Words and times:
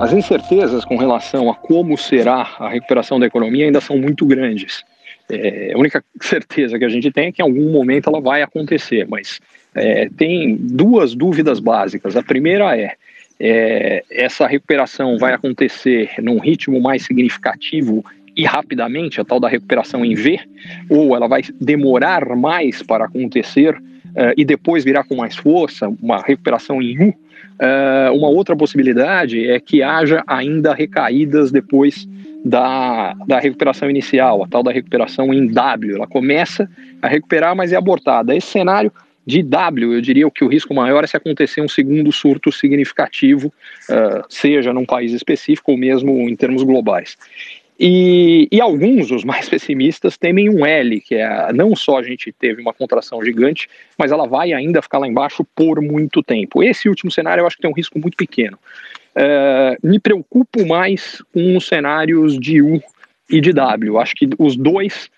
As 0.00 0.12
incertezas 0.12 0.84
com 0.84 0.96
relação 0.96 1.50
a 1.50 1.54
como 1.54 1.96
será 1.96 2.46
a 2.58 2.68
recuperação 2.68 3.18
da 3.18 3.26
economia 3.26 3.64
ainda 3.64 3.80
são 3.80 3.96
muito 3.96 4.26
grandes. 4.26 4.84
É, 5.30 5.72
a 5.74 5.78
única 5.78 6.04
certeza 6.20 6.78
que 6.78 6.84
a 6.84 6.88
gente 6.88 7.10
tem 7.10 7.28
é 7.28 7.32
que 7.32 7.40
em 7.40 7.44
algum 7.44 7.72
momento 7.72 8.10
ela 8.10 8.20
vai 8.20 8.42
acontecer, 8.42 9.06
mas 9.08 9.40
é, 9.74 10.08
tem 10.16 10.56
duas 10.56 11.14
dúvidas 11.14 11.58
básicas. 11.58 12.16
A 12.16 12.22
primeira 12.22 12.76
é, 12.76 12.94
é, 13.40 14.04
essa 14.10 14.46
recuperação 14.46 15.16
vai 15.16 15.32
acontecer 15.32 16.10
num 16.18 16.38
ritmo 16.38 16.80
mais 16.80 17.04
significativo 17.04 18.04
e 18.36 18.44
rapidamente, 18.44 19.20
a 19.20 19.24
tal 19.24 19.38
da 19.38 19.48
recuperação 19.48 20.04
em 20.04 20.14
V, 20.14 20.40
ou 20.90 21.14
ela 21.14 21.28
vai 21.28 21.42
demorar 21.60 22.36
mais 22.36 22.82
para 22.82 23.04
acontecer 23.04 23.80
e 24.36 24.44
depois 24.44 24.84
virá 24.84 25.02
com 25.02 25.16
mais 25.16 25.36
força, 25.36 25.88
uma 26.00 26.20
recuperação 26.20 26.80
em 26.80 27.08
U. 27.08 27.14
Uh, 27.54 28.12
uma 28.16 28.28
outra 28.28 28.56
possibilidade 28.56 29.48
é 29.48 29.60
que 29.60 29.82
haja 29.82 30.24
ainda 30.26 30.74
recaídas 30.74 31.52
depois 31.52 32.08
da, 32.44 33.14
da 33.26 33.38
recuperação 33.38 33.88
inicial, 33.88 34.42
a 34.42 34.48
tal 34.48 34.62
da 34.62 34.72
recuperação 34.72 35.32
em 35.32 35.46
W. 35.46 35.96
Ela 35.96 36.06
começa 36.06 36.68
a 37.00 37.08
recuperar, 37.08 37.54
mas 37.54 37.72
é 37.72 37.76
abortada. 37.76 38.34
Esse 38.36 38.48
cenário 38.48 38.92
de 39.26 39.42
W, 39.42 39.94
eu 39.94 40.00
diria 40.00 40.30
que 40.30 40.44
o 40.44 40.48
risco 40.48 40.74
maior 40.74 41.04
é 41.04 41.06
se 41.06 41.16
acontecer 41.16 41.62
um 41.62 41.68
segundo 41.68 42.12
surto 42.12 42.52
significativo, 42.52 43.52
uh, 43.88 44.24
seja 44.28 44.72
num 44.72 44.84
país 44.84 45.12
específico 45.12 45.72
ou 45.72 45.78
mesmo 45.78 46.28
em 46.28 46.36
termos 46.36 46.62
globais. 46.62 47.16
E, 47.78 48.48
e, 48.52 48.60
alguns, 48.60 49.10
os 49.10 49.24
mais 49.24 49.48
pessimistas, 49.50 50.16
temem 50.16 50.48
um 50.48 50.64
L, 50.64 51.00
que 51.00 51.16
é 51.16 51.52
não 51.52 51.74
só 51.74 51.98
a 51.98 52.02
gente 52.02 52.32
teve 52.32 52.62
uma 52.62 52.72
contração 52.72 53.22
gigante, 53.24 53.68
mas 53.98 54.12
ela 54.12 54.26
vai 54.26 54.52
ainda 54.52 54.80
ficar 54.80 54.98
lá 54.98 55.08
embaixo 55.08 55.44
por 55.54 55.80
muito 55.80 56.22
tempo. 56.22 56.62
Esse 56.62 56.88
último 56.88 57.10
cenário 57.10 57.42
eu 57.42 57.46
acho 57.46 57.56
que 57.56 57.62
tem 57.62 57.70
um 57.70 57.74
risco 57.74 57.98
muito 57.98 58.16
pequeno. 58.16 58.58
Uh, 59.16 59.86
me 59.86 59.98
preocupo 59.98 60.66
mais 60.66 61.22
com 61.32 61.56
os 61.56 61.66
cenários 61.66 62.38
de 62.38 62.62
U 62.62 62.82
e 63.30 63.40
de 63.40 63.52
W. 63.52 63.98
Acho 63.98 64.14
que 64.14 64.28
os 64.38 64.56
dois 64.56 65.10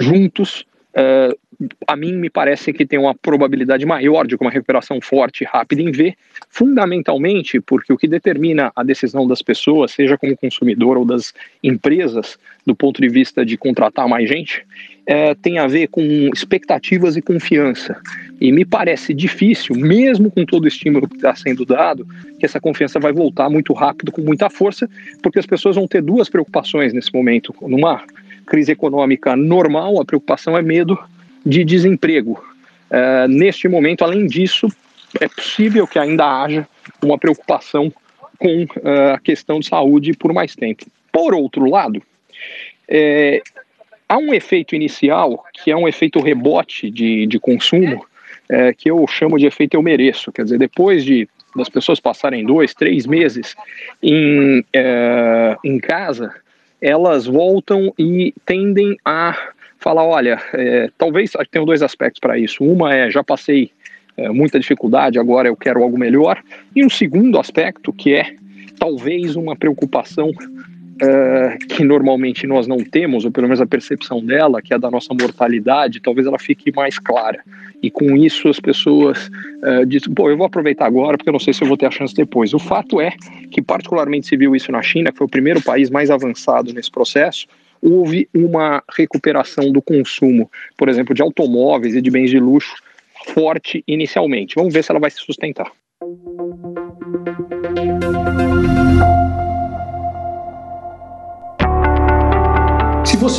juntos 0.00 0.64
Uh, 0.90 1.38
a 1.86 1.96
mim 1.96 2.12
me 2.14 2.30
parece 2.30 2.72
que 2.72 2.86
tem 2.86 2.98
uma 2.98 3.14
probabilidade 3.14 3.84
maior 3.84 4.26
de 4.26 4.34
uma 4.34 4.50
recuperação 4.50 5.00
forte 5.00 5.42
e 5.42 5.46
rápida 5.46 5.82
em 5.82 5.90
V, 5.90 6.16
fundamentalmente 6.48 7.60
porque 7.60 7.92
o 7.92 7.98
que 7.98 8.08
determina 8.08 8.72
a 8.74 8.82
decisão 8.82 9.26
das 9.26 9.42
pessoas, 9.42 9.92
seja 9.92 10.16
como 10.16 10.36
consumidor 10.36 10.96
ou 10.96 11.04
das 11.04 11.34
empresas, 11.62 12.38
do 12.66 12.74
ponto 12.74 13.00
de 13.00 13.08
vista 13.08 13.44
de 13.44 13.56
contratar 13.56 14.08
mais 14.08 14.28
gente, 14.28 14.64
é, 15.06 15.34
tem 15.34 15.58
a 15.58 15.66
ver 15.66 15.88
com 15.88 16.02
expectativas 16.32 17.16
e 17.16 17.22
confiança. 17.22 18.00
E 18.40 18.52
me 18.52 18.64
parece 18.64 19.12
difícil, 19.12 19.74
mesmo 19.76 20.30
com 20.30 20.44
todo 20.46 20.64
o 20.64 20.68
estímulo 20.68 21.08
que 21.08 21.16
está 21.16 21.34
sendo 21.34 21.64
dado, 21.64 22.06
que 22.38 22.46
essa 22.46 22.60
confiança 22.60 22.98
vai 22.98 23.12
voltar 23.12 23.50
muito 23.50 23.72
rápido, 23.72 24.12
com 24.12 24.22
muita 24.22 24.48
força, 24.48 24.88
porque 25.22 25.38
as 25.38 25.46
pessoas 25.46 25.76
vão 25.76 25.86
ter 25.86 26.00
duas 26.00 26.28
preocupações 26.28 26.92
nesse 26.92 27.12
momento. 27.12 27.54
Numa 27.62 28.02
crise 28.46 28.72
econômica 28.72 29.36
normal, 29.36 30.00
a 30.00 30.04
preocupação 30.04 30.56
é 30.56 30.62
medo 30.62 30.98
de 31.44 31.64
desemprego. 31.64 32.42
Uh, 32.90 33.28
neste 33.28 33.68
momento, 33.68 34.02
além 34.02 34.26
disso, 34.26 34.68
é 35.20 35.28
possível 35.28 35.86
que 35.86 35.98
ainda 35.98 36.24
haja 36.24 36.66
uma 37.02 37.18
preocupação 37.18 37.92
com 38.38 38.64
uh, 38.64 39.14
a 39.14 39.18
questão 39.18 39.60
de 39.60 39.66
saúde 39.66 40.12
por 40.12 40.32
mais 40.32 40.54
tempo. 40.54 40.86
Por 41.12 41.34
outro 41.34 41.68
lado, 41.68 42.02
é, 42.88 43.42
há 44.08 44.18
um 44.18 44.32
efeito 44.32 44.74
inicial, 44.74 45.44
que 45.52 45.70
é 45.70 45.76
um 45.76 45.86
efeito 45.86 46.20
rebote 46.20 46.90
de, 46.90 47.26
de 47.26 47.38
consumo, 47.38 48.04
é, 48.48 48.72
que 48.72 48.90
eu 48.90 49.06
chamo 49.06 49.38
de 49.38 49.46
efeito 49.46 49.74
eu 49.74 49.82
mereço. 49.82 50.32
Quer 50.32 50.44
dizer, 50.44 50.58
depois 50.58 51.04
de 51.04 51.28
das 51.54 51.68
pessoas 51.68 51.98
passarem 51.98 52.44
dois, 52.44 52.74
três 52.74 53.06
meses 53.06 53.56
em, 54.02 54.64
é, 54.72 55.56
em 55.64 55.78
casa, 55.78 56.32
elas 56.80 57.26
voltam 57.26 57.92
e 57.98 58.32
tendem 58.46 58.96
a 59.04 59.36
falar, 59.80 60.04
olha, 60.04 60.40
é, 60.52 60.90
talvez 60.96 61.32
tenham 61.50 61.64
dois 61.64 61.82
aspectos 61.82 62.20
para 62.20 62.38
isso. 62.38 62.62
Uma 62.62 62.94
é 62.94 63.10
já 63.10 63.24
passei 63.24 63.72
é, 64.16 64.28
muita 64.28 64.60
dificuldade, 64.60 65.18
agora 65.18 65.48
eu 65.48 65.56
quero 65.56 65.82
algo 65.82 65.98
melhor. 65.98 66.40
E 66.76 66.84
um 66.84 66.90
segundo 66.90 67.38
aspecto 67.38 67.92
que 67.92 68.14
é 68.14 68.34
talvez 68.78 69.34
uma 69.36 69.56
preocupação 69.56 70.30
uh, 70.30 71.58
que 71.68 71.84
normalmente 71.84 72.46
nós 72.46 72.66
não 72.66 72.78
temos, 72.78 73.24
ou 73.24 73.30
pelo 73.30 73.46
menos 73.46 73.60
a 73.60 73.66
percepção 73.66 74.24
dela, 74.24 74.62
que 74.62 74.72
é 74.72 74.78
da 74.78 74.90
nossa 74.90 75.12
mortalidade, 75.14 76.00
talvez 76.00 76.26
ela 76.26 76.38
fique 76.38 76.72
mais 76.74 76.98
clara. 76.98 77.42
E 77.82 77.90
com 77.90 78.16
isso 78.16 78.48
as 78.48 78.60
pessoas 78.60 79.28
uh, 79.62 79.86
dizem, 79.86 80.12
pô, 80.12 80.30
eu 80.30 80.36
vou 80.36 80.46
aproveitar 80.46 80.86
agora 80.86 81.16
porque 81.16 81.28
eu 81.28 81.32
não 81.32 81.40
sei 81.40 81.52
se 81.52 81.62
eu 81.62 81.68
vou 81.68 81.76
ter 81.76 81.86
a 81.86 81.90
chance 81.90 82.14
depois. 82.14 82.52
O 82.52 82.58
fato 82.58 83.00
é 83.00 83.12
que 83.50 83.62
particularmente 83.62 84.26
se 84.26 84.36
viu 84.36 84.54
isso 84.54 84.70
na 84.70 84.82
China, 84.82 85.10
que 85.10 85.18
foi 85.18 85.26
o 85.26 85.30
primeiro 85.30 85.62
país 85.62 85.90
mais 85.90 86.10
avançado 86.10 86.72
nesse 86.72 86.90
processo, 86.90 87.46
houve 87.82 88.28
uma 88.34 88.82
recuperação 88.96 89.72
do 89.72 89.80
consumo, 89.82 90.50
por 90.76 90.88
exemplo, 90.88 91.14
de 91.14 91.22
automóveis 91.22 91.94
e 91.94 92.02
de 92.02 92.10
bens 92.10 92.30
de 92.30 92.38
luxo 92.38 92.74
forte 93.34 93.82
inicialmente. 93.86 94.54
Vamos 94.54 94.72
ver 94.72 94.82
se 94.82 94.90
ela 94.90 95.00
vai 95.00 95.10
se 95.10 95.18
sustentar. 95.18 95.70